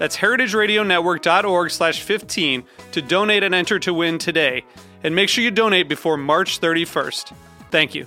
[0.00, 4.64] That's heritageradionetwork.org slash 15 to donate and enter to win today.
[5.04, 7.34] And make sure you donate before March 31st.
[7.70, 8.06] Thank you.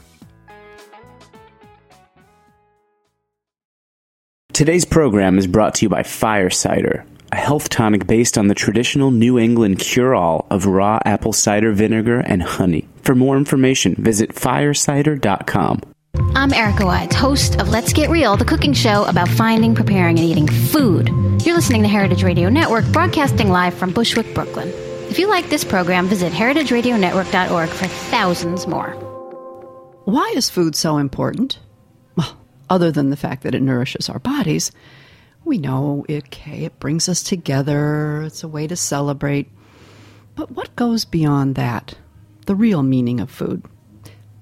[4.54, 8.56] Today's program is brought to you by Fire Cider, a health tonic based on the
[8.56, 12.90] traditional New England cure all of raw apple cider vinegar and honey.
[13.04, 15.93] For more information, visit firecider.com.
[16.36, 20.28] I'm Erica Wides, host of Let's Get Real, the cooking show about finding, preparing, and
[20.28, 21.08] eating food.
[21.44, 24.68] You're listening to Heritage Radio Network, broadcasting live from Bushwick, Brooklyn.
[25.10, 28.92] If you like this program, visit heritageradionetwork.org for thousands more.
[30.06, 31.58] Why is food so important?
[32.16, 32.38] Well,
[32.70, 34.72] other than the fact that it nourishes our bodies,
[35.46, 39.50] we know it, okay, it brings us together, it's a way to celebrate.
[40.36, 41.96] But what goes beyond that?
[42.46, 43.64] The real meaning of food?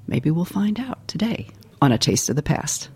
[0.06, 1.48] Maybe we'll find out today
[1.82, 2.90] on A Taste of the Past.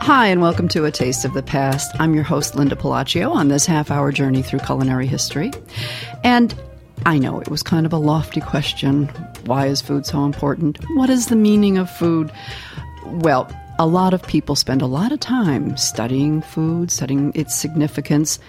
[0.00, 1.94] Hi, and welcome to A Taste of the Past.
[2.00, 5.52] I'm your host, Linda Pelaccio, on this half hour journey through culinary history.
[6.24, 6.54] And
[7.06, 9.06] I know it was kind of a lofty question.
[9.44, 10.78] Why is food so important?
[10.96, 12.32] What is the meaning of food?
[13.04, 18.40] Well, a lot of people spend a lot of time studying food, studying its significance,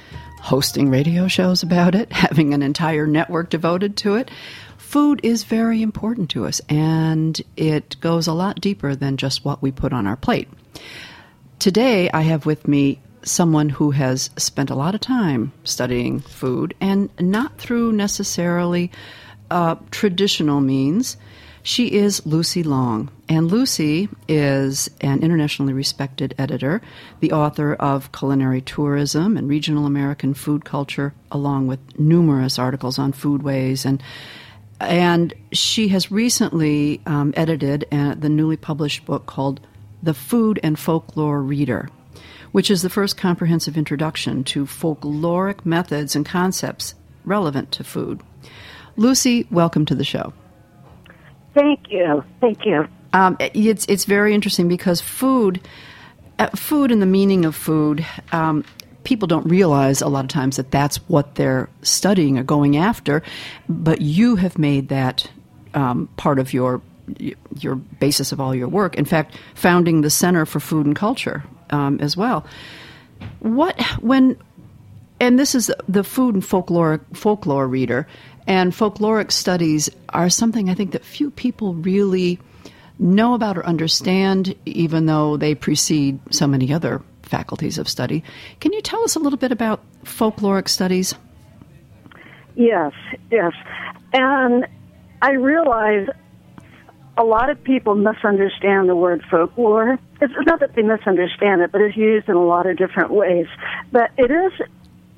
[0.41, 4.31] hosting radio shows about it, having an entire network devoted to it.
[4.79, 9.61] Food is very important to us, and it goes a lot deeper than just what
[9.61, 10.49] we put on our plate.
[11.59, 16.73] Today, I have with me someone who has spent a lot of time studying food
[16.79, 18.91] and not through necessarily
[19.51, 21.17] uh, traditional means.
[21.63, 23.09] She is Lucy Long.
[23.27, 26.81] And Lucy is an internationally respected editor,
[27.19, 33.11] the author of Culinary Tourism and Regional American Food Culture, along with numerous articles on
[33.11, 33.85] foodways.
[33.85, 34.01] And,
[34.79, 39.59] and she has recently um, edited uh, the newly published book called
[40.01, 41.89] the Food and Folklore Reader,
[42.57, 48.19] which is the first comprehensive introduction to folkloric methods and concepts relevant to food.
[48.95, 50.33] Lucy, welcome to the show.
[51.53, 52.23] Thank you.
[52.41, 52.87] Thank you.
[53.13, 55.61] Um, it's it's very interesting because food,
[56.39, 58.03] uh, food and the meaning of food.
[58.31, 58.65] Um,
[59.03, 63.21] people don't realize a lot of times that that's what they're studying or going after,
[63.69, 65.29] but you have made that
[65.75, 66.81] um, part of your
[67.59, 68.95] your basis of all your work.
[68.95, 72.45] In fact, founding the Center for Food and Culture um, as well.
[73.39, 74.37] What when
[75.19, 78.07] and this is the food and folklore folklore reader
[78.45, 82.39] and folkloric studies are something I think that few people really
[82.99, 88.23] know about or understand, even though they precede so many other faculties of study.
[88.59, 91.13] Can you tell us a little bit about folkloric studies?
[92.55, 92.93] Yes,
[93.29, 93.53] yes.
[94.13, 94.65] And
[95.21, 96.07] I realize
[97.17, 99.97] a lot of people misunderstand the word folklore.
[100.21, 103.47] It's not that they misunderstand it, but it's used in a lot of different ways.
[103.91, 104.51] But it is,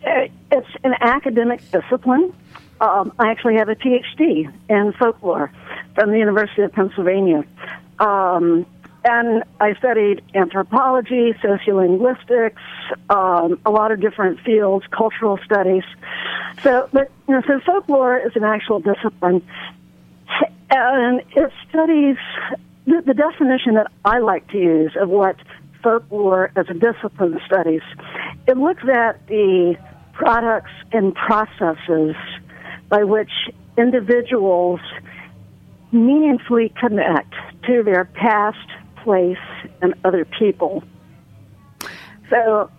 [0.06, 2.34] uh, it's an academic discipline.
[2.80, 5.52] Um, I actually have a PhD in folklore
[5.96, 7.44] from the University of Pennsylvania.
[8.00, 8.66] Um,
[9.04, 12.58] and I studied anthropology, sociolinguistics,
[13.10, 15.84] um, a lot of different fields, cultural studies.
[16.64, 19.46] So, but you know, so folklore is an actual discipline,
[20.72, 22.18] and it studies
[22.86, 25.36] the, the definition that I like to use of what
[25.84, 27.82] folklore as a discipline studies.
[28.48, 29.76] It looks at the
[30.14, 32.16] products and processes
[32.90, 33.32] by which
[33.78, 34.82] individuals
[35.92, 37.34] meaningfully connect
[37.66, 38.58] to their past,
[39.04, 39.38] place,
[39.82, 40.84] and other people.
[42.30, 42.70] So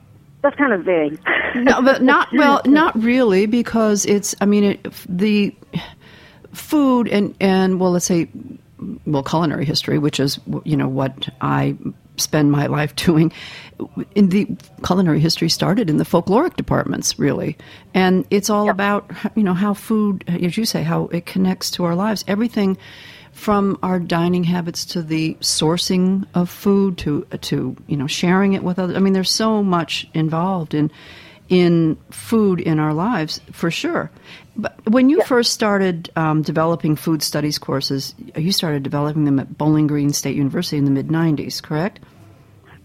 [0.42, 1.18] that's kind of vague.
[1.54, 4.34] no, but not well, not really, because it's.
[4.40, 5.54] I mean, it, the
[6.52, 8.28] food and and well, let's say,
[9.06, 11.76] well, culinary history, which is you know what I
[12.16, 13.32] spend my life doing.
[14.14, 14.46] In the
[14.84, 17.56] culinary history started in the folkloric departments, really,
[17.94, 21.84] and it's all about you know how food, as you say, how it connects to
[21.84, 22.24] our lives.
[22.28, 22.76] Everything
[23.32, 28.62] from our dining habits to the sourcing of food to to you know sharing it
[28.62, 28.96] with others.
[28.96, 30.90] I mean, there's so much involved in
[31.48, 34.10] in food in our lives for sure.
[34.60, 35.24] But when you yeah.
[35.24, 40.36] first started um, developing food studies courses, you started developing them at Bowling Green State
[40.36, 42.00] University in the mid '90s, correct?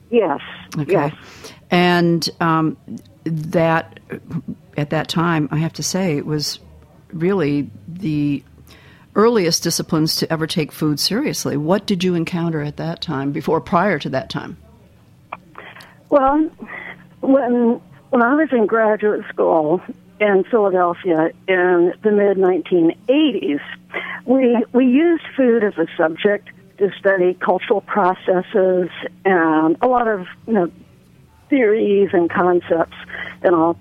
[0.09, 0.39] Yes.
[0.77, 0.91] Okay.
[0.91, 1.15] Yes.
[1.71, 2.77] And um,
[3.25, 3.99] that
[4.77, 6.59] at that time, I have to say, it was
[7.11, 8.43] really the
[9.15, 11.57] earliest disciplines to ever take food seriously.
[11.57, 14.57] What did you encounter at that time, before, prior to that time?
[16.09, 16.49] Well,
[17.21, 17.81] when
[18.11, 19.81] when I was in graduate school
[20.19, 23.59] in Philadelphia in the mid 1980s,
[24.25, 28.89] we we used food as a subject to study cultural processes
[29.23, 30.71] and a lot of you know
[31.49, 32.97] theories and concepts
[33.43, 33.77] and all.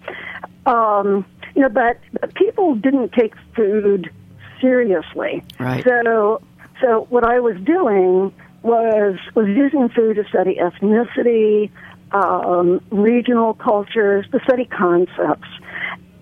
[0.67, 4.11] Um, you know, but, but people didn't take food
[4.61, 5.43] seriously.
[5.59, 5.85] Right.
[5.85, 6.43] So,
[6.81, 8.33] so what I was doing
[8.63, 11.71] was was using food to study ethnicity,
[12.13, 15.49] um, regional cultures, to study concepts,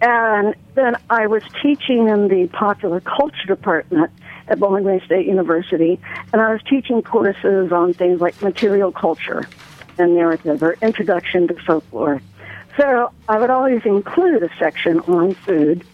[0.03, 4.11] and then I was teaching in the popular culture department
[4.49, 6.01] at Bowling Green State University,
[6.33, 9.49] and I was teaching courses on things like material culture
[9.99, 12.21] and narrative or introduction to folklore.
[12.77, 15.85] So I would always include a section on food,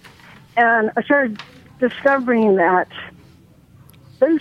[0.57, 1.43] and I started
[1.79, 2.89] discovering that
[4.21, 4.41] those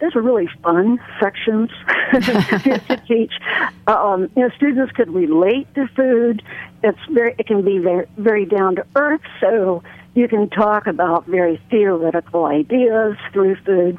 [0.00, 1.70] those are really fun sections
[2.12, 2.20] to,
[2.88, 3.32] to, teach.
[3.86, 6.42] Um, you know, students could relate to food.
[6.82, 9.22] It's very it can be very very down to earth.
[9.40, 9.82] So
[10.14, 13.98] you can talk about very theoretical ideas through food.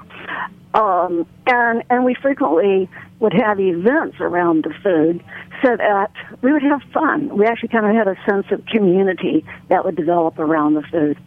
[0.74, 2.89] Um, and and we frequently
[3.19, 5.24] would have events around the food
[5.63, 6.12] so that
[6.42, 7.38] we would have fun.
[7.38, 11.18] We actually kind of had a sense of community that would develop around the food,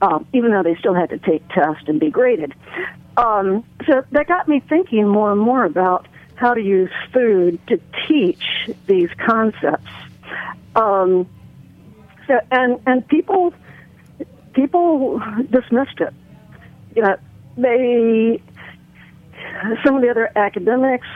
[0.00, 2.54] um, even though they still had to take tests and be graded.
[3.16, 7.78] Um, so that got me thinking more and more about how to use food to
[8.08, 8.42] teach
[8.86, 9.90] these concepts.
[10.74, 11.28] Um,
[12.26, 13.52] so, and and people
[14.54, 15.20] people
[15.50, 16.14] dismissed it.
[16.94, 17.16] You know,
[17.56, 18.42] they
[19.84, 21.06] some of the other academics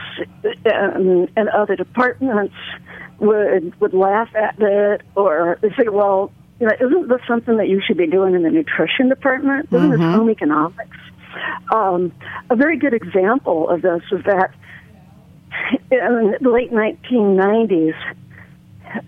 [0.65, 2.55] and, and other departments
[3.19, 7.67] would would laugh at it, or they say, "Well, you know, isn't this something that
[7.67, 9.67] you should be doing in the nutrition department?
[9.71, 9.91] Isn't mm-hmm.
[9.91, 10.97] this home economics?"
[11.73, 12.11] Um,
[12.49, 14.51] a very good example of this is that
[15.91, 17.95] in the late 1990s.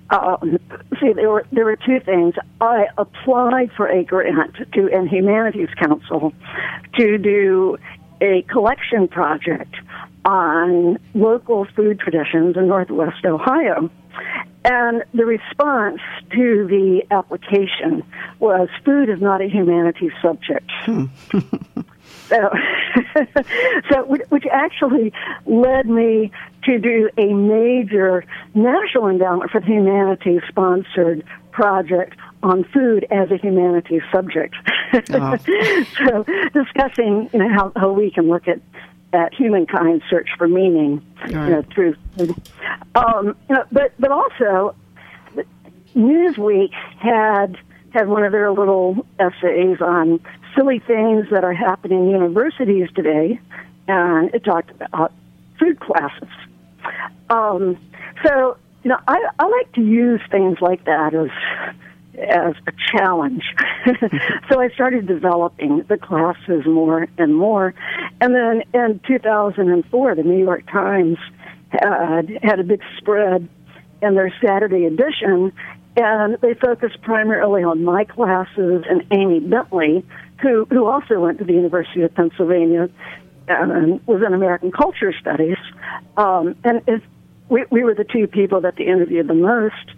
[0.09, 0.57] Um,
[0.99, 2.35] see, there were there were two things.
[2.61, 6.33] I applied for a grant to an humanities council
[6.97, 7.77] to do
[8.21, 9.75] a collection project
[10.25, 13.89] on local food traditions in Northwest Ohio.
[14.65, 16.01] And the response
[16.31, 18.03] to the application
[18.39, 20.69] was food is not a humanities subject.
[20.83, 21.05] Hmm.
[22.27, 22.49] so,
[23.91, 25.13] so, which actually
[25.45, 26.31] led me
[26.63, 33.37] to do a major National Endowment for the Humanities sponsored project on food as a
[33.37, 34.55] humanities subject.
[35.11, 35.37] Oh.
[36.07, 38.59] so discussing you know how, how we can look at
[39.11, 41.31] at humankind's search for meaning right.
[41.31, 42.35] you know, through food.
[42.95, 44.75] Um, you know, but but also
[45.95, 47.57] Newsweek had
[47.91, 50.19] had one of their little essays on
[50.55, 53.39] silly things that are happening in universities today,
[53.87, 55.11] and it talked about
[55.59, 56.29] food classes.
[57.29, 57.77] Um,
[58.25, 61.29] so you know, I, I like to use things like that as
[62.17, 63.43] as a challenge.
[64.51, 67.73] so I started developing the classes more and more.
[68.19, 71.17] And then in 2004, the New York Times
[71.69, 73.47] had had a big spread
[74.01, 75.53] in their Saturday edition,
[75.95, 80.05] and they focused primarily on my classes and Amy Bentley,
[80.41, 82.89] who who also went to the University of Pennsylvania
[83.49, 85.57] and was in American Culture Studies.
[86.17, 86.81] Um, and
[87.49, 89.91] we, we were the two people that they interviewed the most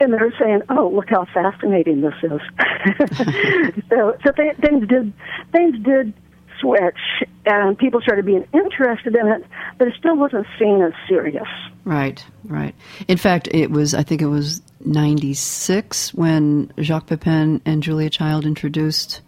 [0.00, 2.40] and they're saying, "Oh, look how fascinating this is."
[3.90, 5.12] so, so th- things did
[5.52, 6.14] things did
[6.58, 6.98] switch,
[7.46, 9.44] and people started being interested in it,
[9.78, 11.48] but it still wasn't seen as serious.
[11.84, 12.74] Right, right.
[13.08, 13.94] In fact, it was.
[13.94, 19.20] I think it was '96 when Jacques Pepin and Julia Child introduced.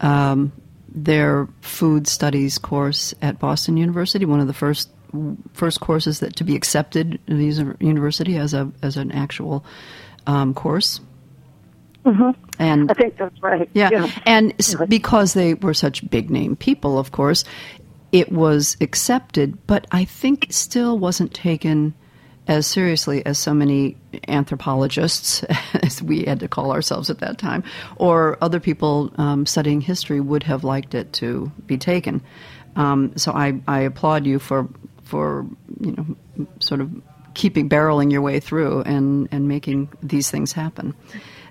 [0.00, 0.52] Um,
[1.04, 4.90] their food studies course at Boston University, one of the first
[5.54, 9.64] first courses that to be accepted in the university as a as an actual
[10.26, 11.00] um, course.
[12.04, 12.30] Mm-hmm.
[12.58, 13.68] And I think that's right.
[13.74, 14.10] Yeah, yeah.
[14.24, 17.44] and s- because they were such big name people, of course,
[18.12, 19.66] it was accepted.
[19.66, 21.94] But I think still wasn't taken
[22.48, 25.42] as seriously as so many anthropologists,
[25.82, 27.62] as we had to call ourselves at that time,
[27.96, 32.22] or other people um, studying history would have liked it to be taken.
[32.74, 34.68] Um, so I, I applaud you for
[35.04, 35.46] for
[35.80, 36.90] you know sort of
[37.34, 40.94] keeping barreling your way through and and making these things happen.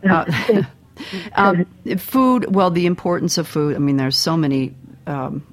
[0.07, 0.63] Uh,
[1.35, 1.65] um,
[1.97, 3.75] food, well, the importance of food.
[3.75, 4.75] I mean, there's so many
[5.05, 5.45] um,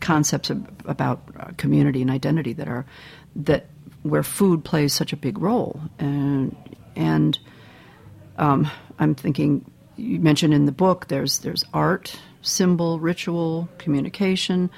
[0.00, 2.86] concepts of, about uh, community and identity that are
[3.36, 3.66] that
[4.04, 6.54] where food plays such a big role, and
[6.94, 7.38] and
[8.38, 14.70] um, I'm thinking you mentioned in the book there's there's art, symbol, ritual, communication.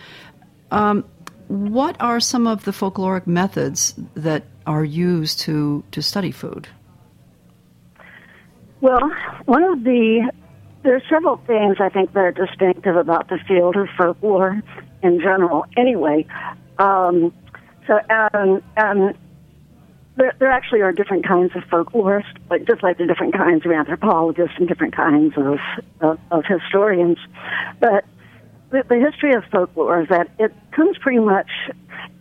[0.70, 1.04] Um,
[1.48, 6.68] what are some of the folkloric methods that are used to to study food?
[8.80, 9.10] Well,
[9.44, 10.30] one of the
[10.82, 14.62] there are several things I think that are distinctive about the field of folklore
[15.02, 15.64] in general.
[15.76, 16.26] Anyway,
[16.78, 17.32] um,
[17.86, 19.16] so and and
[20.16, 23.72] there, there actually are different kinds of folklorists, like just like the different kinds of
[23.72, 25.58] anthropologists and different kinds of
[26.00, 27.18] of, of historians.
[27.80, 28.04] But
[28.70, 31.48] the, the history of folklore is that it comes pretty much.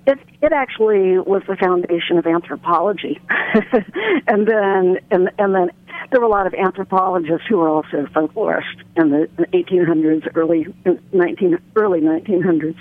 [0.08, 3.20] It it actually was the foundation of anthropology,
[4.28, 5.72] and then and and then
[6.12, 10.68] there were a lot of anthropologists who were also folklorists in the 1800s, early
[11.12, 12.78] 19 early 1900s.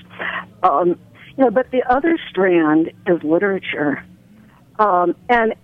[0.63, 0.99] Um,
[1.39, 4.05] know, but the other strand is literature,
[4.79, 5.55] um, and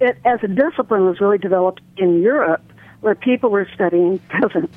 [0.00, 2.62] it as a discipline was really developed in Europe,
[3.00, 4.70] where people were studying peasant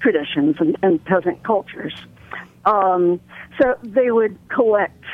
[0.00, 1.94] traditions and, and peasant cultures.
[2.64, 3.20] Um,
[3.60, 5.04] so they would collect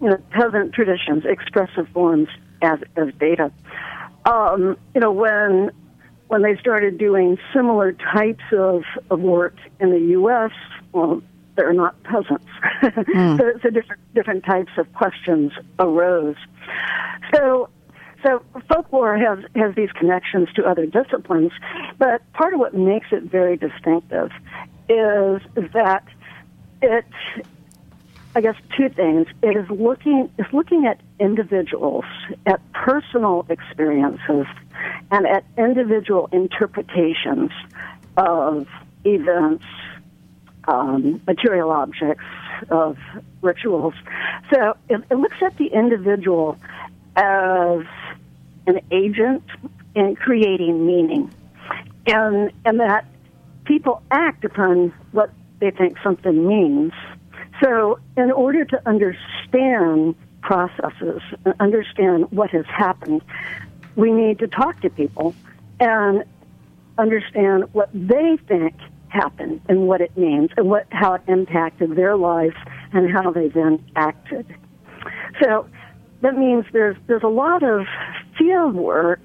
[0.00, 2.28] you know, peasant traditions, expressive forms
[2.62, 3.52] as, as data.
[4.24, 5.70] Um, you know, when
[6.28, 10.50] when they started doing similar types of, of work in the U.S.,
[10.90, 11.22] well,
[11.56, 12.46] they're not peasants.
[12.82, 13.38] Mm.
[13.38, 16.36] so, so different different types of questions arose.
[17.34, 17.68] So
[18.24, 21.52] so folklore has has these connections to other disciplines,
[21.98, 24.30] but part of what makes it very distinctive
[24.88, 25.40] is
[25.72, 26.04] that
[26.82, 27.04] it
[28.36, 29.28] I guess two things.
[29.42, 32.04] It is looking is looking at individuals,
[32.46, 34.46] at personal experiences,
[35.10, 37.50] and at individual interpretations
[38.16, 38.66] of
[39.04, 39.64] events,
[40.68, 42.24] um, material objects,
[42.70, 42.96] of
[43.42, 43.94] rituals.
[44.52, 46.58] So it, it looks at the individual
[47.16, 47.84] as
[48.66, 49.44] an agent
[49.94, 51.32] in creating meaning,
[52.06, 53.06] and and that
[53.64, 55.30] people act upon what
[55.60, 56.92] they think something means.
[57.62, 63.22] So, in order to understand processes and understand what has happened,
[63.96, 65.34] we need to talk to people
[65.78, 66.24] and
[66.98, 68.74] understand what they think
[69.14, 72.56] happened and what it means and what how it impacted their lives
[72.92, 74.46] and how they then acted.
[75.42, 75.66] So
[76.22, 77.86] that means there's there's a lot of
[78.36, 79.22] field work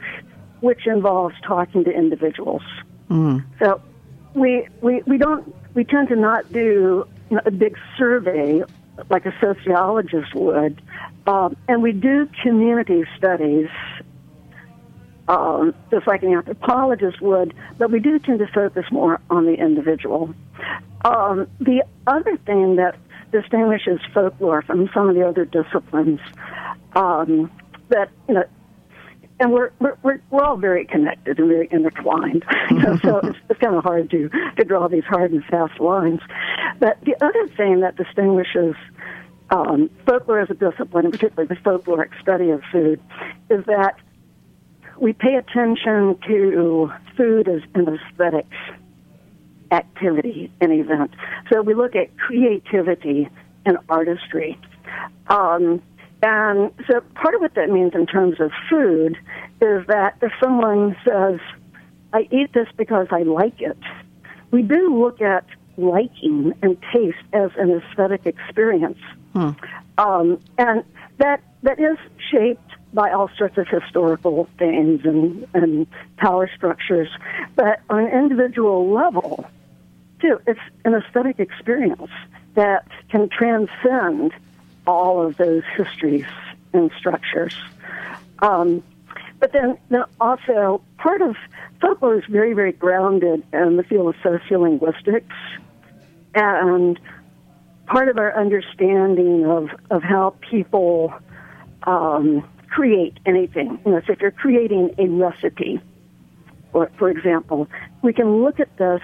[0.62, 2.62] which involves talking to individuals.
[3.60, 3.82] So
[4.34, 8.64] we, we we don't we tend to not do you know, a big survey
[9.10, 10.82] like a sociologist would,
[11.26, 13.70] um, and we do community studies
[15.30, 19.54] um, just like an anthropologist would, but we do tend to focus more on the
[19.54, 20.34] individual.
[21.06, 22.98] Um, the other thing that
[23.32, 26.20] distinguishes folklore from some of the other disciplines
[26.96, 27.52] um,
[27.90, 28.44] that you know
[29.40, 32.44] and we're, we're we're all very connected and very intertwined.
[32.72, 35.80] You know, so it's, it's kind of hard to to draw these hard and fast
[35.80, 36.22] lines.
[36.80, 38.76] But the other thing that distinguishes
[39.52, 43.02] um, folklore as a discipline, and particularly the folkloric study of food,
[43.50, 43.96] is that
[45.00, 48.48] we pay attention to food as an aesthetic
[49.72, 51.12] activity and event.
[51.52, 53.30] So we look at creativity
[53.66, 54.60] and artistry.
[55.28, 55.82] Um,
[56.22, 59.18] and so part of what that means in terms of food
[59.62, 61.40] is that if someone says,
[62.12, 63.78] I eat this because I like it,
[64.52, 65.46] we do look at
[65.78, 69.00] liking and taste as an aesthetic experience.
[69.98, 70.84] Um, and
[71.20, 71.98] that that is
[72.32, 77.10] shaped by all sorts of historical things and, and power structures.
[77.56, 79.46] But on an individual level,
[80.22, 82.12] too, it's an aesthetic experience
[82.56, 84.34] that can transcend
[84.88, 86.26] all of those histories
[86.74, 87.56] and structures.
[88.40, 88.84] Um,
[89.40, 91.36] but then, then also, part of
[91.80, 95.24] folklore is very, very grounded in the field of sociolinguistics.
[96.36, 97.00] And
[97.86, 101.14] part of our understanding of, of how people
[101.84, 102.48] um,
[102.80, 103.78] create anything.
[103.86, 105.82] You know, so if you're creating a recipe,
[106.72, 107.68] or for example,
[108.02, 109.02] we can look at this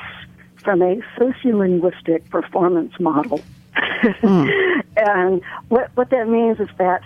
[0.64, 3.42] from a sociolinguistic performance model.
[3.76, 4.82] Mm.
[4.96, 7.02] and what, what that means is that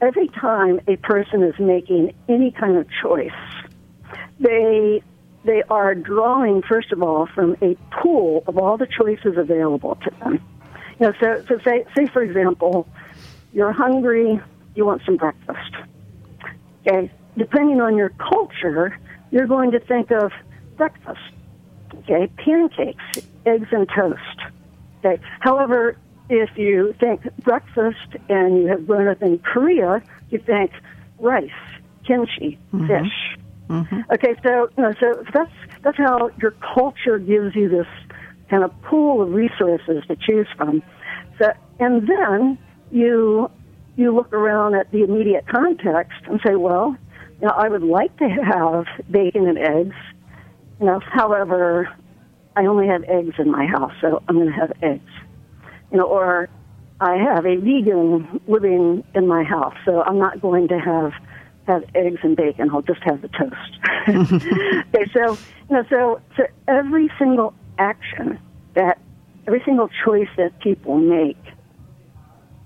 [0.00, 3.30] every time a person is making any kind of choice,
[4.40, 5.02] they
[5.44, 10.10] they are drawing first of all from a pool of all the choices available to
[10.20, 10.42] them.
[10.98, 12.88] You know, so so say say for example,
[13.52, 14.40] you're hungry,
[14.74, 15.74] you want some breakfast.
[16.86, 18.98] Okay, depending on your culture,
[19.30, 20.32] you're going to think of
[20.76, 21.20] breakfast.
[22.00, 23.04] Okay, pancakes,
[23.46, 24.40] eggs and toast.
[24.98, 25.96] Okay, however,
[26.28, 30.72] if you think breakfast and you have grown up in Korea, you think
[31.18, 31.50] rice,
[32.06, 32.86] kimchi, mm-hmm.
[32.86, 33.38] fish.
[33.68, 34.00] Mm-hmm.
[34.12, 35.52] Okay, so you know, so that's
[35.82, 37.86] that's how your culture gives you this
[38.50, 40.82] kind of pool of resources to choose from.
[41.38, 42.58] So, and then
[42.90, 43.50] you
[43.96, 46.96] you look around at the immediate context and say, well,
[47.40, 49.96] you know, I would like to have bacon and eggs.
[50.80, 51.88] You know, however,
[52.56, 55.10] I only have eggs in my house, so I'm going to have eggs.
[55.90, 56.48] You know, or
[57.00, 61.12] I have a vegan living in my house, so I'm not going to have
[61.66, 62.68] have eggs and bacon.
[62.70, 63.78] I'll just have the toast.
[64.94, 65.38] okay, so
[65.70, 68.38] you know, so so every single action
[68.74, 68.98] that
[69.46, 71.38] every single choice that people make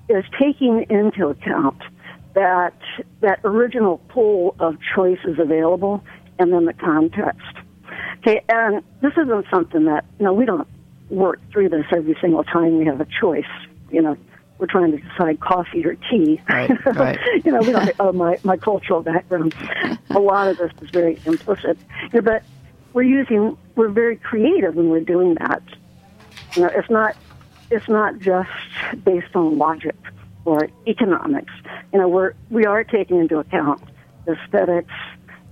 [0.08, 1.82] is taking into account
[2.34, 2.74] that
[3.20, 6.02] that original pool of choices available
[6.38, 7.46] and then the context.
[8.18, 10.68] Okay, and this isn't something that you know we don't
[11.10, 13.44] work through this every single time we have a choice.
[13.90, 14.16] You know,
[14.58, 16.40] we're trying to decide coffee or tea.
[16.48, 17.18] Right, right.
[17.44, 17.90] you know, we don't.
[18.00, 19.54] Oh, my my cultural background.
[20.10, 21.78] a lot of this is very implicit.
[22.12, 22.42] You know, but
[22.92, 23.56] we're using.
[23.76, 25.62] We're very creative when we're doing that.
[26.54, 27.16] You know, it's not.
[27.70, 28.50] It's not just
[29.04, 29.96] based on logic
[30.44, 31.52] or economics.
[31.92, 33.82] You know, we're we are taking into account
[34.26, 34.92] aesthetics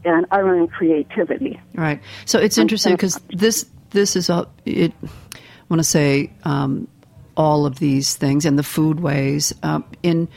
[0.05, 1.61] and our own creativity.
[1.75, 2.01] Right.
[2.25, 4.93] So it's interesting because this this is a it.
[5.03, 6.87] I want to say um,
[7.37, 10.29] all of these things and the foodways um, in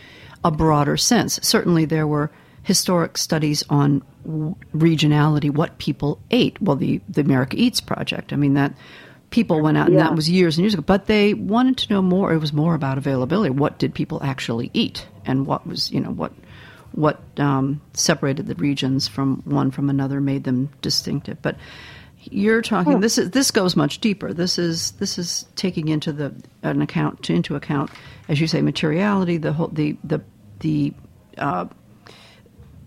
[0.43, 1.39] a broader sense.
[1.43, 2.31] Certainly, there were
[2.63, 6.61] historic studies on regionality, what people ate.
[6.61, 8.33] Well, the the America Eats project.
[8.33, 8.73] I mean that
[9.29, 10.83] people went out, and that was years and years ago.
[10.85, 12.33] But they wanted to know more.
[12.33, 13.49] It was more about availability.
[13.49, 16.33] What did people actually eat, and what was you know what
[16.91, 21.41] what um, separated the regions from one from another, made them distinctive.
[21.41, 21.57] But
[22.23, 22.99] you're talking oh.
[22.99, 24.33] this is this goes much deeper.
[24.33, 27.91] This is this is taking into the an account into account,
[28.27, 30.21] as you say, materiality, the whole the the
[30.59, 30.93] the
[31.37, 31.65] uh,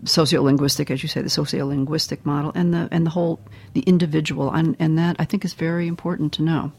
[0.03, 3.39] sociolinguistic, as you say, the sociolinguistic model, and the and the whole
[3.73, 6.71] the individual, and and that I think is very important to know.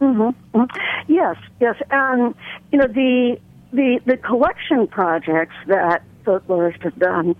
[0.00, 0.58] Mm-hmm.
[0.58, 1.12] mm-hmm.
[1.12, 2.34] Yes, yes, and
[2.72, 3.38] you know the
[3.72, 7.36] the the collection projects that folklorists have done.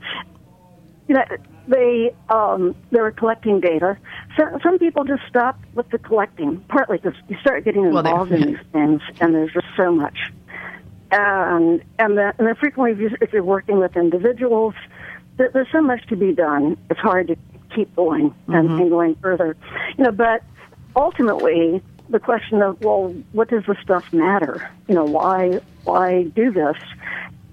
[1.09, 1.25] You know,
[1.69, 3.99] they um, they were collecting data.
[4.37, 8.41] So, some people just stop with the collecting, partly because you start getting involved well,
[8.41, 10.17] in these things, and there's just so much
[11.11, 14.75] and and, the, and then frequently if you're working with individuals,
[15.37, 16.77] there's so much to be done.
[16.91, 17.37] It's hard to
[17.75, 18.81] keep going and, mm-hmm.
[18.81, 19.57] and going further,
[19.97, 20.13] you know.
[20.13, 20.43] But
[20.95, 24.69] ultimately, the question of well, what does the stuff matter?
[24.89, 26.77] You know, why why do this?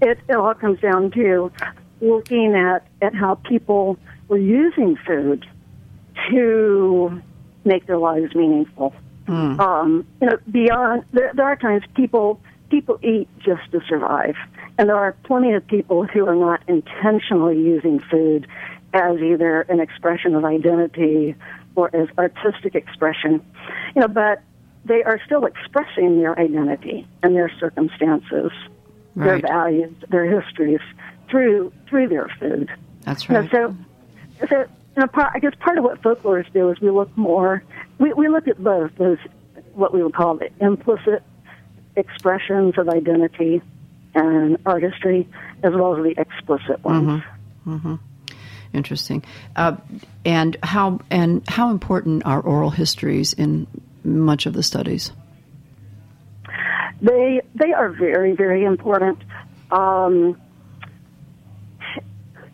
[0.02, 1.52] It, it all comes down to
[2.00, 5.46] looking at at how people were using food
[6.30, 7.22] to
[7.64, 8.94] make their lives meaningful.
[9.26, 9.58] Mm.
[9.58, 14.36] Um, you know, beyond there, there are times people people eat just to survive.
[14.78, 18.46] And there are plenty of people who are not intentionally using food
[18.92, 21.34] as either an expression of identity
[21.76, 23.44] or as artistic expression.
[23.94, 24.42] You know, but
[24.84, 28.50] they are still expressing their identity and their circumstances,
[29.14, 29.26] right.
[29.26, 30.80] their values, their histories
[31.30, 32.70] through through their food.
[33.02, 33.44] That's right.
[33.44, 33.76] You know,
[34.40, 34.58] so, so
[34.96, 37.62] you know, part, I guess part of what folklorists do is we look more.
[37.98, 39.18] We, we look at both those
[39.74, 41.22] what we would call the implicit
[41.96, 43.62] expressions of identity
[44.14, 45.28] and artistry,
[45.62, 47.22] as well as the explicit ones.
[47.66, 47.74] Mm-hmm.
[47.74, 47.94] Mm-hmm.
[48.72, 49.24] Interesting.
[49.54, 49.76] Uh,
[50.24, 53.66] and how and how important are oral histories in
[54.02, 55.12] much of the studies?
[57.00, 59.18] They they are very very important.
[59.70, 60.40] Um,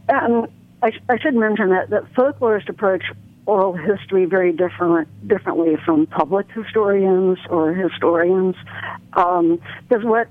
[0.08, 0.48] and
[0.82, 3.04] I, I should mention that that folklorist approach
[3.50, 8.54] oral history very different differently from public historians or historians.
[9.10, 10.28] Because um, what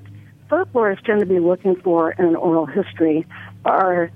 [0.50, 3.28] folklorists tend to be looking for in an oral history
[3.66, 4.10] are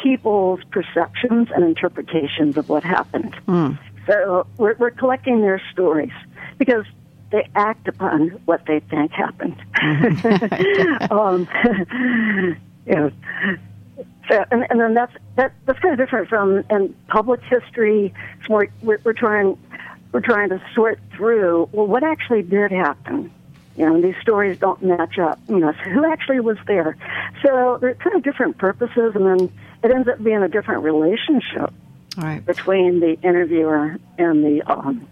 [0.00, 3.34] people's perceptions and interpretations of what happened.
[3.48, 3.76] Mm.
[4.06, 6.12] So we're, we're collecting their stories
[6.56, 6.84] because
[7.32, 9.56] they act upon what they think happened.
[11.10, 11.48] um,
[12.86, 13.10] yeah.
[14.28, 18.14] So, and, and then that's that, that's kind of different from in public history.
[18.40, 19.58] It's more we're, we're trying
[20.12, 23.32] we're trying to sort through well what actually did happen.
[23.76, 25.38] You know, these stories don't match up.
[25.48, 26.96] You know, so who actually was there?
[27.42, 31.72] So they're kind of different purposes, and then it ends up being a different relationship
[32.16, 32.44] right.
[32.44, 35.06] between the interviewer and the um,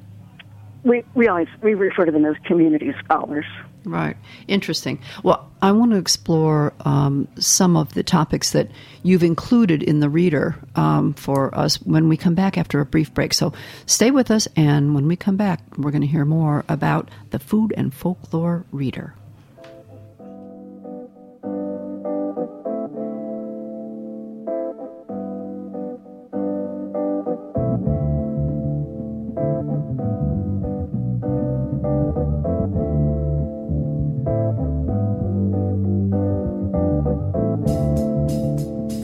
[0.84, 3.46] we we always we refer to them as community scholars.
[3.84, 4.16] Right.
[4.46, 5.00] Interesting.
[5.24, 8.70] Well, I want to explore um, some of the topics that
[9.02, 13.12] you've included in the reader um, for us when we come back after a brief
[13.12, 13.32] break.
[13.34, 13.52] So
[13.86, 17.38] stay with us, and when we come back, we're going to hear more about the
[17.38, 19.14] food and folklore reader.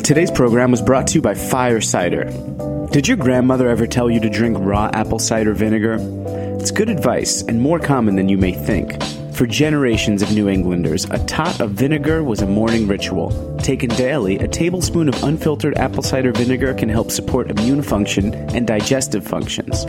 [0.09, 2.25] Today's program was brought to you by Fire Cider.
[2.93, 5.99] Did your grandmother ever tell you to drink raw apple cider vinegar?
[6.59, 9.03] It's good advice and more common than you may think.
[9.35, 13.59] For generations of New Englanders, a tot of vinegar was a morning ritual.
[13.59, 18.67] Taken daily, a tablespoon of unfiltered apple cider vinegar can help support immune function and
[18.67, 19.85] digestive functions.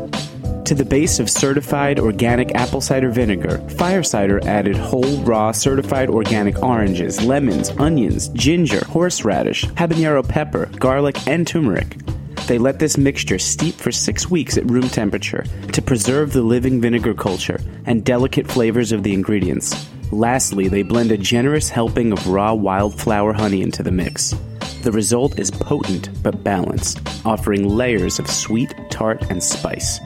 [0.70, 6.12] To the base of certified organic apple cider vinegar, Fire Cider added whole, raw, certified
[6.12, 11.98] organic oranges, lemons, onions, ginger, horseradish, habanero pepper, garlic, and turmeric.
[12.46, 16.80] They let this mixture steep for six weeks at room temperature to preserve the living
[16.80, 19.90] vinegar culture and delicate flavors of the ingredients.
[20.12, 24.36] Lastly, they blend a generous helping of raw wildflower honey into the mix.
[24.84, 30.00] The result is potent but balanced, offering layers of sweet, tart, and spice.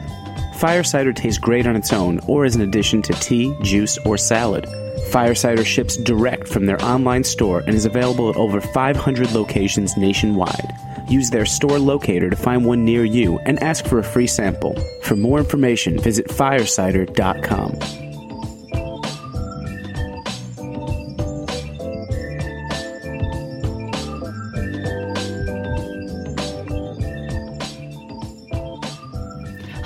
[0.54, 4.18] Fire cider tastes great on its own or as an addition to tea, juice, or
[4.18, 4.68] salad.
[5.10, 9.98] Fire cider ships direct from their online store and is available at over 500 locations
[9.98, 10.74] nationwide.
[11.08, 14.76] Use their store locator to find one near you and ask for a free sample.
[15.02, 18.03] For more information, visit firecider.com.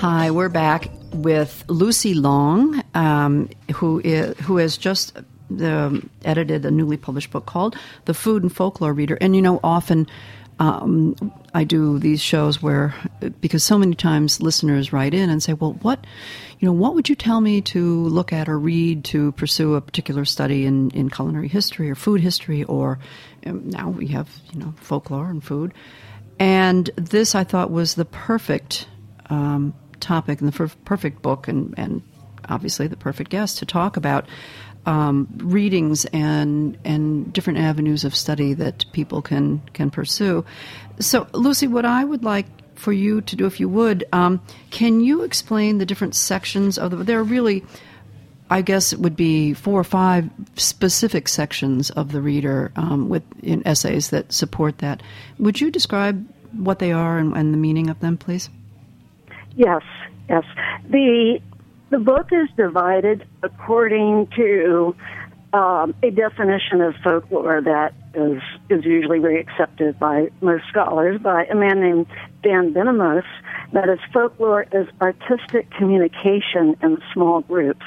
[0.10, 5.18] Hi, we're back with Lucy Long, um, who is, who has just
[5.62, 9.60] um, edited a newly published book called "The Food and Folklore Reader." And you know,
[9.66, 10.08] often
[10.60, 11.14] um,
[11.54, 12.96] I do these shows where
[13.42, 16.08] because so many times listeners write in and say, "Well, what
[16.60, 19.82] you know, what would you tell me to look at or read to pursue a
[19.82, 22.98] particular study in in culinary history or food history?" Or
[23.46, 25.74] um, now we have you know folklore and food.
[26.40, 28.88] And this I thought was the perfect
[29.30, 32.02] um, topic and the perfect book, and, and
[32.50, 34.26] obviously the perfect guest to talk about
[34.88, 40.46] um, readings and and different avenues of study that people can can pursue.
[41.00, 45.02] So, Lucy, what I would like for you to do, if you would, um, can
[45.02, 46.98] you explain the different sections of the?
[46.98, 47.66] There are really,
[48.50, 53.24] I guess, it would be four or five specific sections of the reader um, with
[53.44, 55.04] in essays that support that.
[55.38, 58.50] Would you describe what they are and, and the meaning of them, please?
[59.58, 59.82] Yes,
[60.30, 60.44] yes.
[60.90, 61.42] The
[61.90, 64.96] the book is divided according to
[65.52, 71.46] um, a definition of folklore that is is usually very accepted by most scholars by
[71.46, 72.06] a man named
[72.44, 73.26] Dan Ben-Amos.
[73.74, 77.86] That is, folklore is artistic communication in small groups.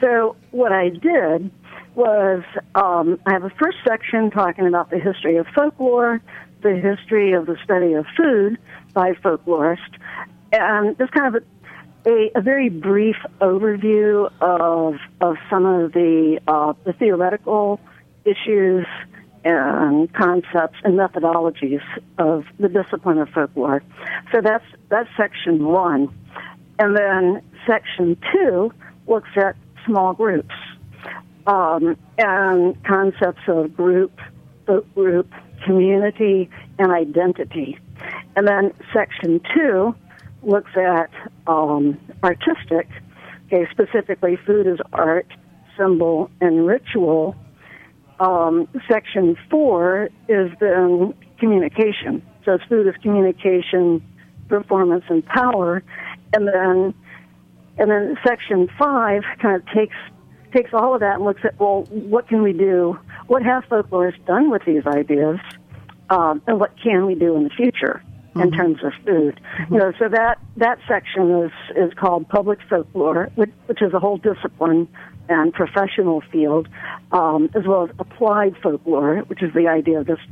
[0.00, 1.50] So what I did
[1.94, 2.42] was
[2.74, 6.22] um, I have a first section talking about the history of folklore,
[6.62, 8.58] the history of the study of food
[8.94, 9.98] by folklorists,
[10.52, 16.40] and just kind of a, a, a very brief overview of of some of the
[16.46, 17.80] uh, the theoretical
[18.24, 18.86] issues
[19.44, 21.82] and concepts and methodologies
[22.18, 23.82] of the discipline of folklore.
[24.32, 26.08] So that's that's section one,
[26.78, 28.72] and then section two
[29.06, 30.54] looks at small groups
[31.46, 34.18] um, and concepts of group,
[34.66, 35.32] folk group,
[35.64, 37.78] community, and identity.
[38.34, 39.94] And then section two
[40.46, 41.10] looks at
[41.46, 42.88] um, artistic,
[43.46, 45.26] okay, specifically food as art,
[45.76, 47.34] symbol, and ritual.
[48.18, 52.22] Um, section four is then communication.
[52.44, 54.02] So food is communication,
[54.48, 55.82] performance, and power.
[56.32, 56.94] And then,
[57.78, 59.96] and then section five kind of takes
[60.54, 62.98] takes all of that and looks at well, what can we do?
[63.26, 65.38] What have folklorists done with these ideas,
[66.08, 68.02] um, and what can we do in the future?
[68.40, 69.40] In terms of food.
[69.70, 73.98] You know, so that that section is is called public folklore, which, which is a
[73.98, 74.88] whole discipline
[75.28, 76.68] and professional field,
[77.12, 80.22] um, as well as applied folklore, which is the idea of just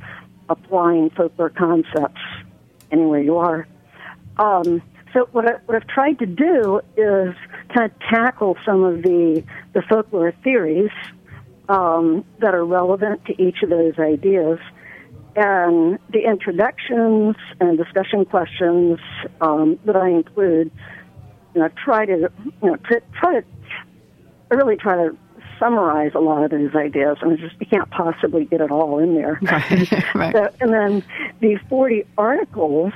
[0.48, 2.20] applying folklore concepts
[2.90, 3.66] anywhere you are.
[4.36, 7.34] Um, so what, I, what I've tried to do is
[7.72, 10.90] kind of tackle some of the the folklore theories
[11.68, 14.58] um, that are relevant to each of those ideas.
[15.36, 18.98] And the introductions and discussion questions
[19.40, 20.70] um, that I include,
[21.54, 23.46] you know, try to, you know, to, try to,
[24.50, 25.16] I really try to
[25.58, 28.98] summarize a lot of those ideas, and I just you can't possibly get it all
[28.98, 29.40] in there.
[29.50, 30.34] Right, right.
[30.34, 31.04] So, and then
[31.40, 32.92] the 40 articles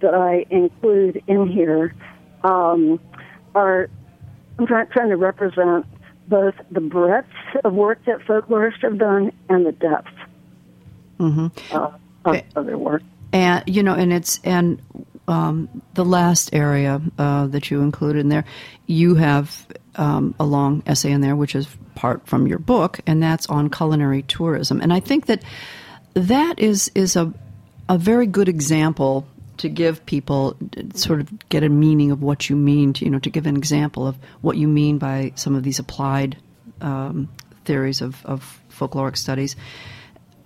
[0.00, 1.94] that I include in here
[2.42, 3.00] um,
[3.54, 3.90] are
[4.58, 5.86] I'm trying, trying to represent
[6.28, 7.28] both the breadth
[7.64, 10.12] of work that folklorists have done and the depth
[11.20, 11.90] uh,
[12.24, 13.02] of, of their work.
[13.32, 14.82] And you know, and it's and
[15.28, 18.44] um, the last area uh, that you included in there,
[18.86, 23.22] you have um, a long essay in there, which is part from your book, and
[23.22, 24.80] that's on culinary tourism.
[24.80, 25.44] And I think that
[26.14, 27.32] that is is a
[27.88, 29.26] a very good example
[29.58, 30.56] to give people
[30.94, 32.92] sort of get a meaning of what you mean.
[32.94, 35.78] To, you know, to give an example of what you mean by some of these
[35.78, 36.36] applied
[36.80, 37.28] um,
[37.64, 39.54] theories of, of folkloric studies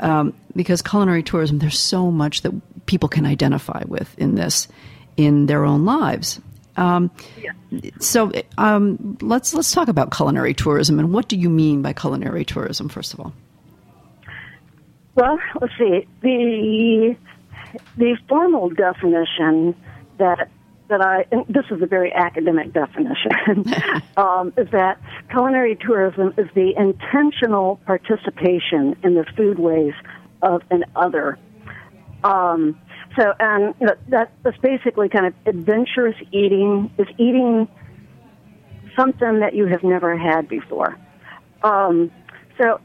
[0.01, 2.53] um, because culinary tourism, there's so much that
[2.87, 4.69] people can identify with in this,
[5.17, 6.41] in their own lives.
[6.77, 7.11] Um,
[7.99, 12.45] So um, let's let's talk about culinary tourism and what do you mean by culinary
[12.45, 12.89] tourism?
[12.89, 13.33] First of all,
[15.15, 16.07] Well, let's see.
[16.21, 17.17] The
[17.97, 19.75] the formal definition
[20.19, 20.49] that
[20.89, 23.65] that I and this is a very academic definition
[24.17, 29.95] um, is that culinary tourism is the intentional participation in the foodways
[30.43, 31.39] of an other.
[32.23, 32.79] Um,
[33.17, 37.69] so, and you know, that, that's basically kind of adventurous eating is eating
[38.97, 40.99] something that you have never had before.
[41.63, 42.11] Um,
[42.61, 42.81] so,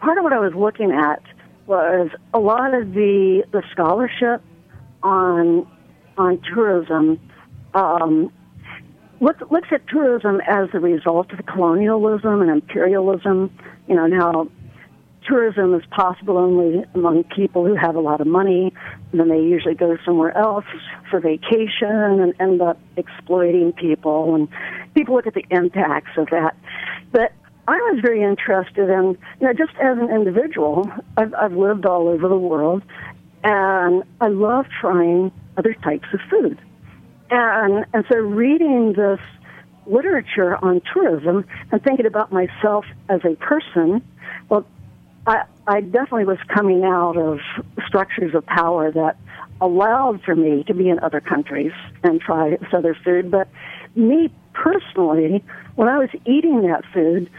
[0.00, 1.22] part of what I was looking at
[1.66, 4.42] was a lot of the the scholarship
[5.02, 5.66] on
[6.16, 7.18] on tourism
[7.74, 8.32] um,
[9.20, 13.50] look, looks at tourism as a result of colonialism and imperialism.
[13.88, 14.48] You know, now
[15.26, 18.72] tourism is possible only among people who have a lot of money.
[19.10, 20.64] And then they usually go somewhere else
[21.10, 24.34] for vacation and end up exploiting people.
[24.34, 24.48] And
[24.94, 26.56] people look at the impacts of that.
[27.12, 27.32] But
[27.66, 32.08] I was very interested in, you know, just as an individual, I've, I've lived all
[32.08, 32.82] over the world,
[33.42, 36.58] and I love trying other types of food.
[37.36, 39.18] And, and so reading this
[39.86, 44.02] literature on tourism and thinking about myself as a person,
[44.48, 44.64] well,
[45.26, 47.40] I, I definitely was coming out of
[47.86, 49.16] structures of power that
[49.60, 53.30] allowed for me to be in other countries and try other food.
[53.30, 53.48] But
[53.96, 55.42] me personally,
[55.74, 57.30] when I was eating that food,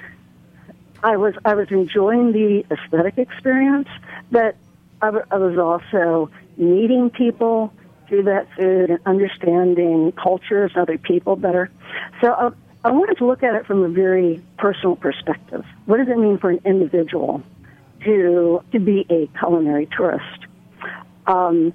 [1.03, 3.87] I was I was enjoying the aesthetic experience,
[4.31, 4.55] but
[5.01, 7.71] I, w- I was also meeting people
[8.07, 11.69] through that food and understanding cultures and other people better.
[12.21, 12.49] So I,
[12.83, 15.63] I wanted to look at it from a very personal perspective.
[15.85, 17.41] What does it mean for an individual
[18.03, 20.45] to to be a culinary tourist?
[21.25, 21.73] Um,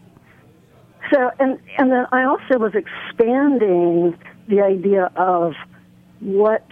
[1.12, 4.16] so and and then I also was expanding
[4.48, 5.54] the idea of
[6.20, 6.66] what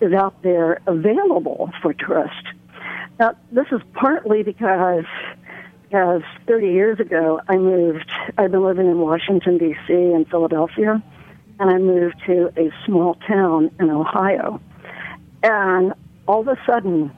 [0.00, 2.48] is out there available for tourists.
[3.18, 5.04] Now, this is partly because
[5.88, 9.92] because 30 years ago I moved, I've been living in Washington, D.C.
[9.92, 11.02] and Philadelphia,
[11.58, 14.60] and I moved to a small town in Ohio.
[15.42, 15.94] And
[16.26, 17.10] all of a sudden,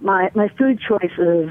[0.00, 1.50] my, my food choices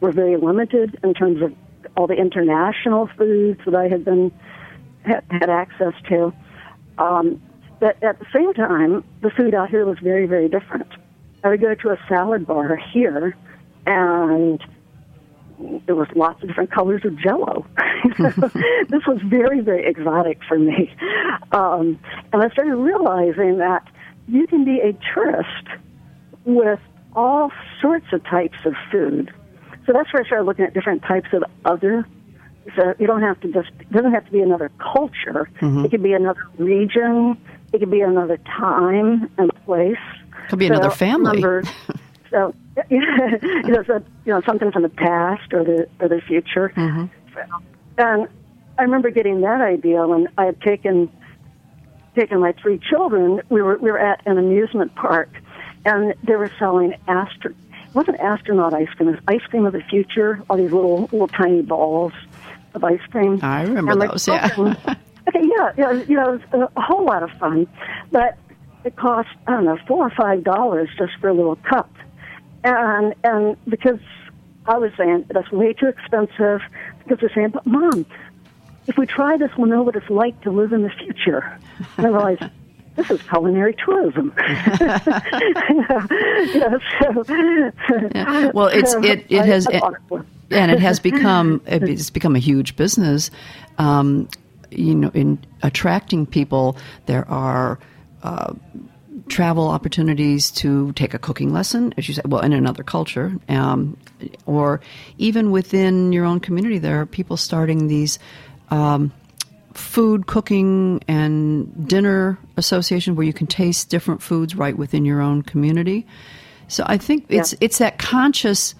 [0.00, 1.54] were very limited in terms of
[1.96, 4.32] all the international foods that I had been
[5.02, 6.32] had, had access to.
[6.96, 7.42] Um,
[7.78, 10.88] but at the same time, the food out here was very, very different.
[11.44, 13.36] I would go to a salad bar here,
[13.84, 14.62] and
[15.86, 17.66] there was lots of different colors of jello.
[18.18, 20.92] this was very, very exotic for me.
[21.52, 21.98] Um,
[22.32, 23.86] and I started realizing that
[24.28, 25.68] you can be a tourist
[26.44, 26.80] with
[27.14, 29.32] all sorts of types of food.
[29.86, 32.06] So that's where I started looking at different types of other.
[32.76, 35.50] So you don't have to just, it doesn't have to be another culture.
[35.84, 37.36] It could be another region.
[37.72, 39.96] It could be another time and place.
[40.48, 41.40] Could be another family.
[41.40, 41.62] Number,
[42.30, 42.54] so,
[42.90, 46.72] you know, so, you know, something from the past or the or the future.
[46.74, 47.04] Mm-hmm.
[47.98, 48.28] And
[48.78, 51.10] I remember getting that idea when I had taken
[52.16, 53.42] taken my three children.
[53.48, 55.30] We were we were at an amusement park,
[55.84, 57.50] and they were selling astro.
[57.50, 59.10] It wasn't astronaut ice cream.
[59.10, 60.42] It was ice cream of the future.
[60.48, 62.14] All these little little tiny balls,
[62.74, 63.38] of ice cream.
[63.42, 64.48] I remember and those, yeah.
[65.28, 67.66] okay, yeah, yeah, you know, it was a whole lot of fun,
[68.10, 68.38] but
[68.84, 71.90] it cost I don't know four or five dollars just for a little cup,
[72.64, 74.00] and and because
[74.66, 76.60] I was saying that's way too expensive,
[76.98, 78.06] because they're saying, but mom,
[78.86, 81.58] if we try this, we'll know what it's like to live in the future.
[81.96, 82.42] And I realized.
[82.94, 84.34] This is culinary tourism.
[84.38, 84.98] yeah,
[87.00, 87.24] so,
[88.14, 88.50] yeah.
[88.52, 89.82] Well, it's it it has it,
[90.50, 93.30] and it has become it's become a huge business.
[93.78, 94.28] Um,
[94.70, 97.78] you know, in attracting people, there are
[98.22, 98.52] uh,
[99.32, 103.96] travel opportunities to take a cooking lesson, as you said, well, in another culture, um,
[104.44, 104.80] or
[105.16, 108.18] even within your own community, there are people starting these
[108.70, 109.10] um,
[109.72, 115.42] food cooking and dinner association where you can taste different foods right within your own
[115.42, 116.06] community.
[116.68, 117.58] So I think it's yeah.
[117.62, 118.74] it's that conscious,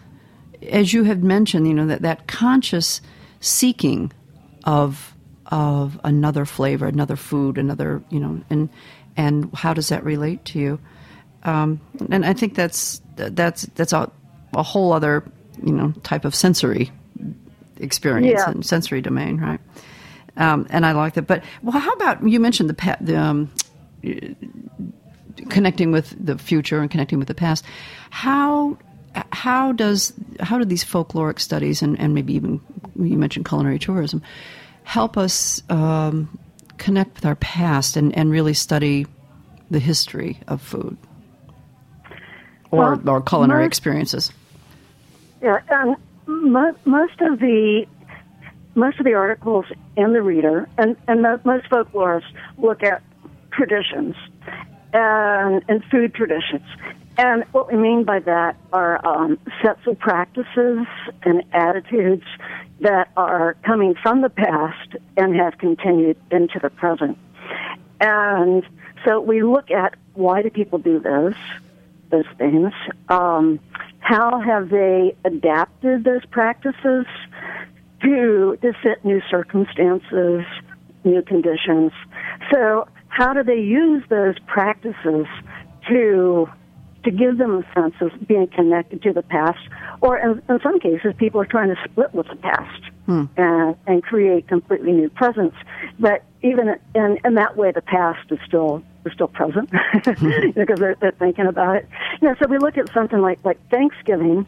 [0.68, 3.00] as you have mentioned, you know that that conscious
[3.40, 4.12] seeking
[4.64, 5.14] of
[5.46, 8.68] of another flavor, another food, another you know, and
[9.16, 10.78] and how does that relate to you?
[11.44, 14.10] Um, and I think that's that's that's a,
[14.54, 15.24] a whole other
[15.62, 16.90] you know type of sensory
[17.78, 18.50] experience yeah.
[18.50, 19.60] and sensory domain, right?
[20.36, 21.26] Um, and I like that.
[21.26, 23.50] But well, how about you mentioned the, the um,
[25.50, 27.64] connecting with the future and connecting with the past?
[28.10, 28.78] How
[29.32, 32.60] how does how do these folkloric studies and, and maybe even
[32.96, 34.22] you mentioned culinary tourism
[34.84, 36.38] help us um,
[36.82, 39.06] connect with our past and, and really study
[39.70, 40.96] the history of food
[42.70, 44.32] or, well, or culinary most, experiences?
[45.40, 47.86] Yeah, and most of the
[48.74, 49.66] most of the articles
[49.96, 52.24] in the reader and, and most folklorists
[52.56, 53.02] look at
[53.52, 54.16] traditions
[54.94, 56.62] and, and food traditions.
[57.18, 60.86] And what we mean by that are um, sets of practices
[61.22, 62.24] and attitudes
[62.80, 67.18] that are coming from the past and have continued into the present.
[68.00, 68.64] And
[69.04, 71.34] so we look at why do people do this,
[72.10, 72.72] those things?
[73.08, 73.60] Um,
[74.00, 77.06] how have they adapted those practices
[78.02, 80.44] to, to fit new circumstances,
[81.04, 81.92] new conditions?
[82.50, 85.26] So how do they use those practices
[85.88, 86.48] to
[87.04, 89.58] to give them a sense of being connected to the past,
[90.00, 93.24] or in, in some cases, people are trying to split with the past hmm.
[93.36, 95.54] and, and create completely new presence.
[95.98, 99.68] But even in, in that way, the past is still is still present
[100.04, 100.50] hmm.
[100.54, 101.88] because they're, they're thinking about it.
[102.20, 104.46] You know, so we look at something like like Thanksgiving.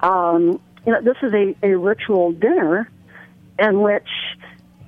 [0.00, 2.90] Um, you know, this is a, a ritual dinner
[3.58, 4.08] in which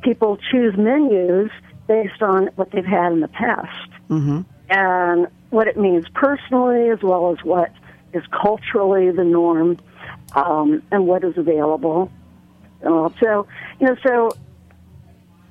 [0.02, 1.50] people choose menus
[1.88, 3.90] based on what they've had in the past.
[4.08, 4.42] Mm-hmm.
[4.70, 7.72] And what it means personally as well as what
[8.12, 9.78] is culturally the norm
[10.34, 12.10] um, and what is available.
[12.84, 13.46] Uh, so,
[13.80, 14.30] you know, so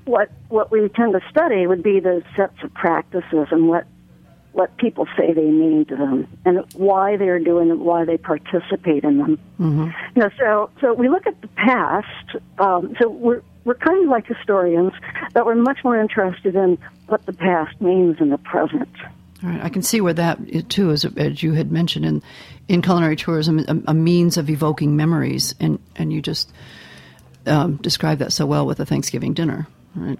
[0.06, 3.86] what what we tend to study would be those sets of practices and what
[4.52, 9.04] what people say they mean to them and why they're doing it, why they participate
[9.04, 9.40] in them.
[9.60, 9.90] Mm-hmm.
[10.16, 12.36] You know, so so we look at the past.
[12.58, 14.94] Um, so we're we're kind of like historians,
[15.34, 18.90] but we're much more interested in what the past means in the present.
[19.42, 22.24] All right, I can see where that too, as, as you had mentioned in
[22.68, 26.52] in culinary tourism, a, a means of evoking memories, and and you just
[27.46, 30.20] um, described that so well with the Thanksgiving dinner, right?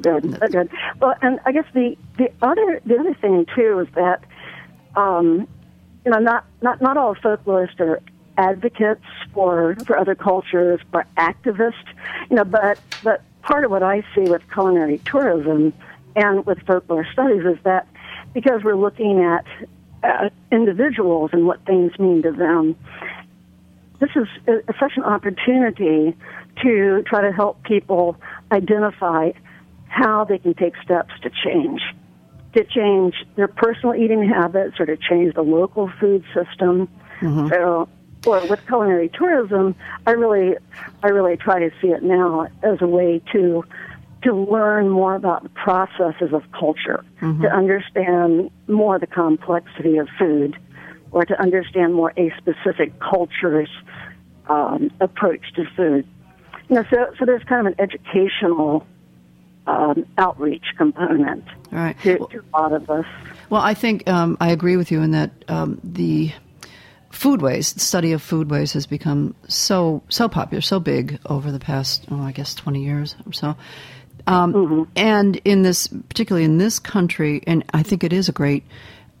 [0.00, 0.70] Good, good.
[1.00, 4.22] Well, and I guess the the other the other thing too is that,
[4.94, 5.48] um,
[6.04, 8.02] you know, not not not all folklorists are
[8.36, 11.88] advocates for for other cultures or activists,
[12.28, 15.72] you know, but but part of what I see with culinary tourism
[16.16, 17.86] and with folklore studies is that
[18.32, 19.44] because we're looking at
[20.02, 22.74] uh, individuals and what things mean to them,
[24.00, 26.16] this is a, a, such an opportunity
[26.62, 28.16] to try to help people
[28.50, 29.30] identify
[29.88, 31.82] how they can take steps to change,
[32.54, 36.88] to change their personal eating habits or to change the local food system.
[37.20, 37.48] Mm-hmm.
[37.48, 37.88] So,
[38.26, 39.74] or with culinary tourism,
[40.06, 40.56] I really,
[41.02, 43.64] I really try to see it now as a way to
[44.26, 47.42] to learn more about the processes of culture, mm-hmm.
[47.42, 50.58] to understand more the complexity of food,
[51.12, 53.70] or to understand more a specific culture's
[54.48, 56.04] um, approach to food.
[56.68, 58.84] You know, so, so there's kind of an educational
[59.68, 61.96] um, outreach component right.
[62.00, 63.06] to, to, a lot of us.
[63.48, 66.32] Well, I think um, I agree with you in that um, the
[67.12, 72.06] foodways, the study of foodways has become so so popular, so big over the past,
[72.10, 73.56] oh, I guess, twenty years or so.
[74.26, 74.82] Um, mm-hmm.
[74.96, 78.64] And in this, particularly in this country, and I think it is a great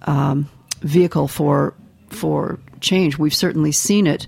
[0.02, 0.48] um,
[0.80, 1.74] vehicle for
[2.08, 3.18] for change.
[3.18, 4.26] We've certainly seen it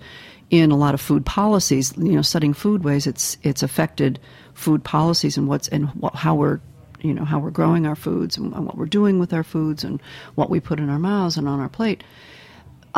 [0.51, 1.95] in a lot of food policies.
[1.97, 4.19] You know, studying foodways, it's it's affected
[4.55, 6.61] food policies and what's and what, how we're
[7.01, 10.01] you know how we're growing our foods and what we're doing with our foods and
[10.35, 12.03] what we put in our mouths and on our plate.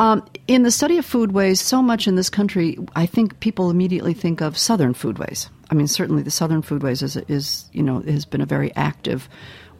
[0.01, 4.15] Um, in the study of foodways, so much in this country, I think people immediately
[4.15, 5.47] think of Southern foodways.
[5.69, 9.29] I mean, certainly the Southern Foodways is, is you know has been a very active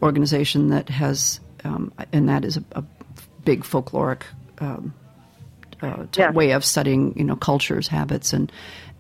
[0.02, 2.84] organization that has, um, and that is a, a
[3.46, 4.22] big folkloric
[4.60, 4.94] um,
[5.82, 6.32] uh, Yeah.
[6.32, 8.52] way of studying you know cultures, habits, and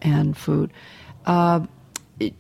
[0.02, 0.74] and food.
[1.28, 1.68] Uh,
[2.20, 2.34] it,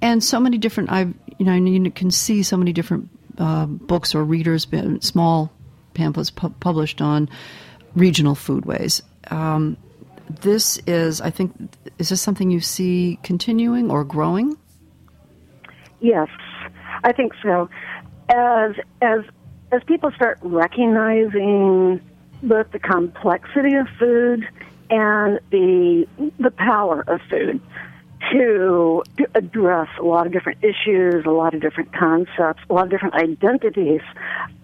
[0.00, 0.90] and so many different.
[0.92, 1.00] I
[1.38, 4.68] you know you can see so many different uh, books or readers,
[5.00, 5.50] small
[5.94, 7.28] pamphlets pu- published on
[7.94, 9.02] regional foodways.
[9.30, 9.76] Um,
[10.28, 11.54] this is, I think,
[11.98, 14.56] is this something you see continuing or growing?
[16.00, 16.28] Yes,
[17.04, 17.68] I think so.
[18.28, 19.20] As as
[19.72, 22.00] as people start recognizing
[22.42, 24.48] both the complexity of food
[24.88, 26.06] and the
[26.38, 27.60] the power of food
[28.32, 32.84] to, to address a lot of different issues, a lot of different concepts, a lot
[32.84, 34.02] of different identities,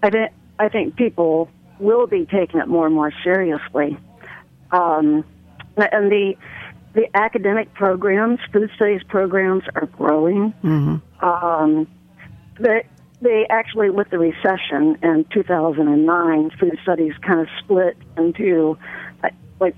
[0.03, 3.97] I think I think people will be taking it more and more seriously.
[4.71, 5.25] Um,
[5.77, 6.35] and the
[6.95, 10.55] the academic programs, food studies programs, are growing.
[11.21, 11.87] Um,
[12.59, 12.87] they
[13.21, 18.79] they actually, with the recession in 2009, food studies kind of split into
[19.25, 19.29] uh,
[19.61, 19.75] like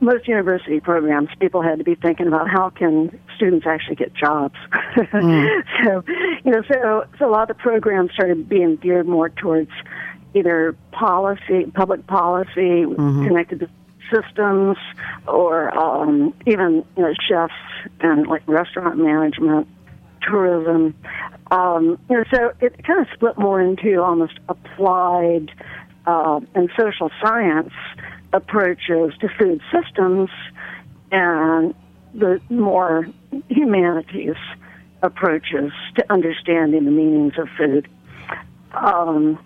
[0.00, 1.28] most university programs.
[1.40, 4.54] People had to be thinking about how can students actually get jobs.
[5.12, 6.04] so
[6.44, 9.70] you know, so so a lot of the programs started being geared more towards
[10.36, 12.84] either policy, public policy
[13.26, 13.70] connected to
[14.12, 14.76] systems,
[15.26, 17.54] or um, even you know chefs
[18.00, 19.66] and like restaurant management,
[20.22, 20.94] tourism.
[21.50, 25.50] Um, you know, so it kind of split more into almost applied
[26.06, 27.72] uh, and social science
[28.32, 30.30] approaches to food systems,
[31.10, 31.74] and
[32.14, 33.06] the more
[33.48, 34.36] humanities
[35.02, 37.88] approaches to understanding the meanings of food.
[38.72, 39.38] Um,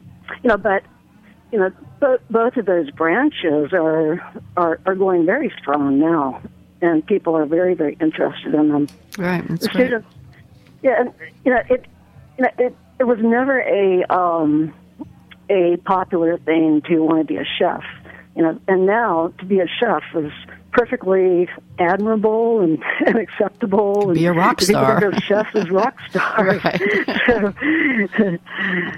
[0.43, 0.83] you know, but
[1.53, 4.21] you know, both both of those branches are
[4.57, 6.41] are are going very strong now,
[6.81, 8.89] and people are very very interested in them.
[9.19, 10.09] Right, that's The students,
[10.83, 11.13] yeah, and
[11.45, 11.87] you know, it
[12.39, 14.73] you know, it it was never a um,
[15.49, 17.83] a popular thing to want to be a chef,
[18.37, 20.33] you know, and now to be a chef is
[20.73, 21.49] perfectly
[21.79, 24.13] admirable and, and acceptable.
[24.13, 25.01] Be and a rock star.
[25.01, 26.61] think of chefs as rock stars.
[27.27, 27.53] so,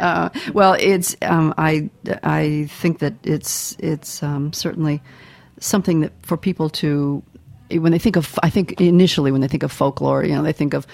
[0.00, 1.90] Uh, well, it's um, I
[2.22, 5.02] I think that it's it's um, certainly
[5.60, 7.22] something that for people to
[7.70, 10.52] when they think of I think initially when they think of folklore, you know, they
[10.52, 10.86] think of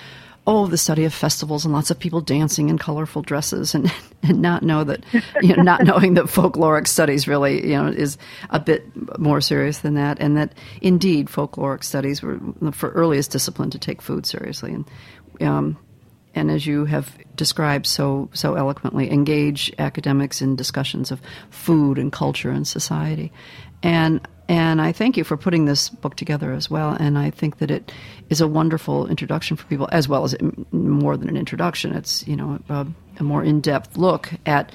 [0.49, 3.93] oh the study of festivals and lots of people dancing in colorful dresses and
[4.23, 5.05] and not know that
[5.43, 8.19] you know not knowing that folkloric studies really you know is
[8.51, 8.85] a bit
[9.19, 13.79] more serious than that and that indeed folkloric studies were the for earliest discipline to
[13.79, 14.91] take food seriously and
[15.41, 15.79] um,
[16.35, 21.21] and as you have described so so eloquently, engage academics in discussions of
[21.51, 23.33] food and culture and society.
[23.83, 26.97] And and I thank you for putting this book together as well.
[26.99, 27.93] And I think that it
[28.31, 30.35] is a wonderful introduction for people, as well as
[30.73, 31.95] more than an introduction.
[31.95, 32.87] It's you know a,
[33.19, 34.73] a more in depth look at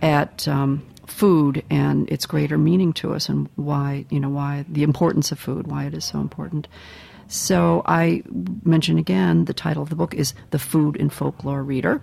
[0.00, 4.82] at um, food and its greater meaning to us, and why you know why the
[4.82, 6.66] importance of food, why it is so important.
[7.28, 8.22] So I
[8.64, 12.02] mention again the title of the book is The Food and Folklore Reader.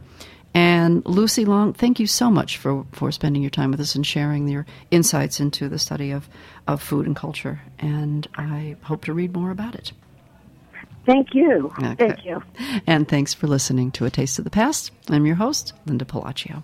[0.54, 4.06] And Lucy Long, thank you so much for, for spending your time with us and
[4.06, 6.28] sharing your insights into the study of,
[6.68, 7.62] of food and culture.
[7.78, 9.92] And I hope to read more about it.
[11.06, 11.96] thank you, Okay.
[11.96, 12.42] thank you.
[12.88, 14.92] And thanks for listening to A Taste of the Past.
[15.10, 16.64] I'm your host, Linda Pelaccio.